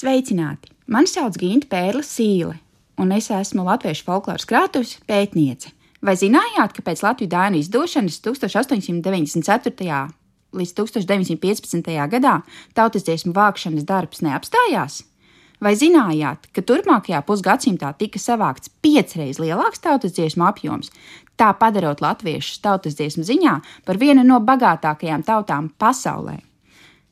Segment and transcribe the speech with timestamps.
[0.00, 0.70] Sveicināti!
[0.88, 2.54] Mani sauc Ginta Pērla Sīle,
[3.02, 5.74] un es esmu Latviešu folkloras krātuves pētniece.
[6.00, 10.00] Vai zinājāt, ka pēc Latvijas dāņu izdošanas 1894.
[10.56, 11.92] līdz 1915.
[12.16, 12.34] gadā
[12.72, 15.02] tautas dziesmu vākšanas darbs neapstājās?
[15.60, 20.88] Vai zinājāt, ka turpmākajā pusgadsimtā tika savākts piecreiz lielāks tautas dziesmu apjoms,
[21.36, 26.40] tā padarot latviešus tautas dziesmu ziņā par vienu no bagātākajām tautām pasaulē?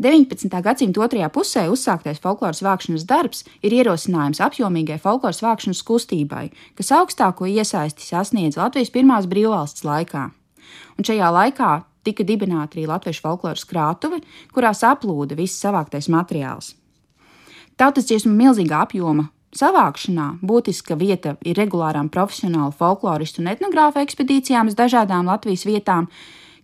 [0.00, 0.48] 19.
[0.64, 6.46] gadsimta otrajā pusē uzsāktais folkloras vākšanas darbs ir ierosinājums apjomīgai folkloras vākšanas kustībai,
[6.78, 10.22] kas augstāko iesaisti sasniedz Latvijas pirmās brīvvalsts laikā.
[10.96, 11.72] Un šajā laikā
[12.08, 14.22] tika dibināta arī Latviešu folkloras krātuve,
[14.56, 16.72] kurā saplūda viss savāktais materiāls.
[17.76, 24.80] Tautas dziesmu milzīgā apjoma savākšanā būtiska vieta ir regulārām profesionālu folkloristu un etnogrāfu ekspedīcijām uz
[24.80, 26.08] dažādām Latvijas vietām,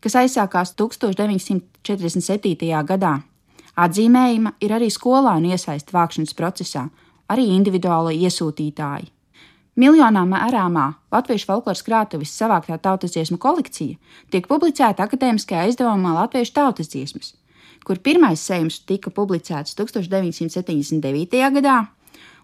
[0.00, 2.84] kas aizsākās 1947.
[2.86, 3.14] gadā.
[3.76, 6.88] Atzīmējama ir arī skolānu iesaist vākšanas procesā,
[7.28, 9.10] arī individuāli iesūtītāji.
[9.76, 13.98] Miljonā mērāmā Latviešu folkloras krātuves savāktā tautas dziesmu kolekcija
[14.32, 17.34] tiek publicēta akadēmiskajā izdevumā Latviešu tautas dziesmas,
[17.84, 21.36] kur pirmais sējums tika publicēts 1979.
[21.58, 21.78] gadā,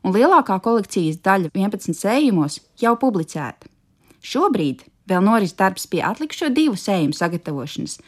[0.05, 3.72] un lielākā kolekcijas daļa 11 sējumos jau publicēta.
[4.23, 7.99] Šobrīd Vēl noris darbs pie atlikušo divu sējumu sagatavošanas.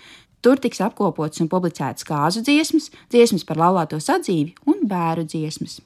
[0.44, 5.80] Tur tiks apkopots un publicēts kāzu dziesmas, dziesmas par laulāto sadzīvi un bērnu dziesmas.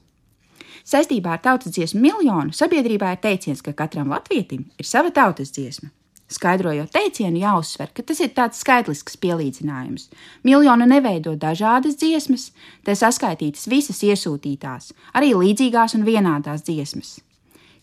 [0.89, 5.93] Saistībā ar tautas dziesmu miljonu sabiedrībā ir teiciens, ka katram latvietim ir sava tautas dziesma.
[6.29, 10.11] Skaidrojot teicienu, jāuzsver, ka tas ir tāds skaitlisks pielīdzinājums.
[10.45, 12.51] Miljonu neveido dažādas dziesmas,
[12.84, 17.15] te saskaitītas visas iesūtītās, arī līdzīgās un vienādās dziesmas.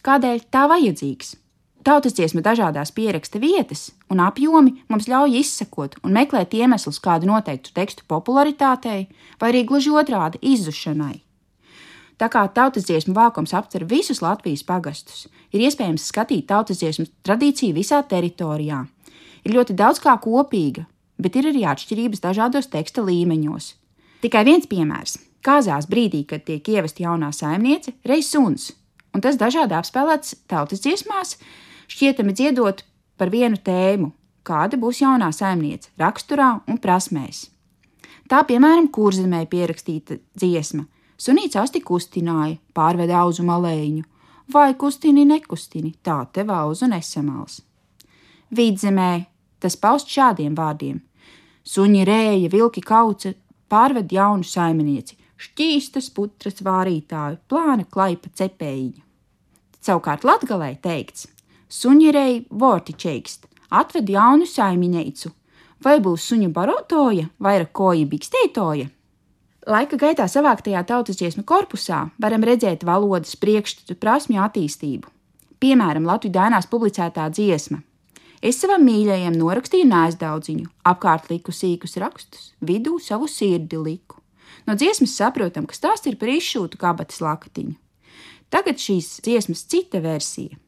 [0.05, 1.33] Kādēļ tā vajadzīgs?
[1.85, 7.75] Tautas dziesma dažādās pieraksta vietas un apjomi mums ļauj izsekot un meklēt iemeslus kādu noteiktu
[7.75, 9.03] tekstu popularitātei,
[9.37, 11.19] vai arī gluži otrādi izzušanai.
[12.17, 17.75] Tā kā tautas dziesmu vākums aptver visus Latvijas pagastus, ir iespējams skatīt tautas dziesmu tradīciju
[17.75, 18.79] visā teritorijā.
[19.45, 20.87] Ir ļoti daudz kā kopīga,
[21.21, 23.67] bet ir arī atšķirības dažādos teksta līmeņos.
[24.25, 25.19] Tikai viens piemērs.
[25.45, 28.71] Kāzās brīdī, kad tiek ievesta jaunā saimniece, reiz suns,
[29.13, 31.35] un tas dažādi apspēlēts tautas dziesmās,
[31.91, 32.83] šķietami dziedot
[33.17, 34.11] par vienu tēmu,
[34.45, 37.47] kāda būs jaunā saimniece raksturā un prasmēs.
[38.29, 40.85] Tā, piemēram, kurzemē pierakstīta dziesma,
[41.17, 44.03] sunīts asti kustināja, pārveda auzu malēņu,
[44.53, 47.61] vai kustini nekustini, tā te auzu nesamals.
[48.49, 49.25] Vidzemē
[49.59, 51.01] tas paust šādiem vārdiem:
[51.65, 53.33] suņi rēja, vilki kauca,
[53.69, 59.01] pārved jaunu saimnieci, šķīstas putras vārītāju, plāna klaipa cepējiņu.
[59.85, 61.27] Savukārt latgalē teikts:
[61.71, 65.31] Suņirei vortičeikst, atved jaunu saimnieicu.
[65.83, 68.87] Vai būs suņu barotoja vai rakoja biksteitoja?
[69.65, 75.09] Laika gaitā savāktajā tautas dziesmu korpusā varam redzēt valodas priekšstatu prasmju attīstību.
[75.57, 77.79] Piemēram, Latvijas dēnās publicētā dziesma.
[78.45, 84.21] Es savam mīļajam norakstīju nēsdaudziņu, apkārt liku sīkus rakstus, vidū savu sirdi liku.
[84.69, 87.73] No dziesmas saprotam, ka stāsts ir par izšūtu kabatas lakatiņu.
[88.53, 90.59] Tagad šīs dziesmas cita versija.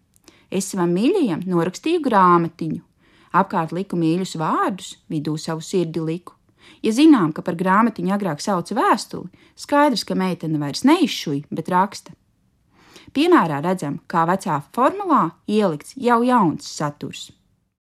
[0.52, 2.82] Es savam mīļajam norakstīju grāmatiņu,
[3.36, 6.36] apkārt liku mīļus vārdus, vidū savu sirdi liku.
[6.84, 12.16] Ja zinām, ka par grāmatiņu agrāk sauca vēstuli, skaidrs, ka meitene vairs neizšuj, bet raksta.
[13.16, 17.32] Piemērā redzam, kā vecā formulā ielikts jau jauns saturs.